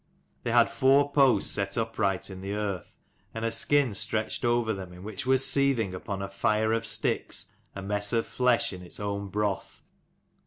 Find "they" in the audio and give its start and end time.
0.41-0.51